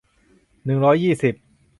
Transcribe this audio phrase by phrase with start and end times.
[0.65, 1.33] หนึ่งร้อยยี่สิบ